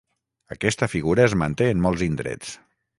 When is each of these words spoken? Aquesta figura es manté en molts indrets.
Aquesta 0.55 0.89
figura 0.95 1.27
es 1.31 1.37
manté 1.45 1.71
en 1.77 1.87
molts 1.87 2.07
indrets. 2.11 2.61